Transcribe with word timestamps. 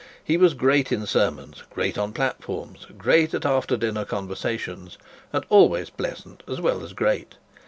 He 0.23 0.35
was 0.35 0.55
great 0.55 0.91
in 0.91 1.05
sermons, 1.05 1.61
great 1.69 1.95
on 1.95 2.11
platforms, 2.11 2.87
great 2.97 3.35
at 3.35 3.45
after 3.45 3.77
dinner 3.77 4.03
conversations, 4.03 4.97
and 5.31 5.45
always 5.47 5.91
pleasant 5.91 6.41
as 6.47 6.59
well 6.59 6.83
as 6.83 6.93
great. 6.93 7.35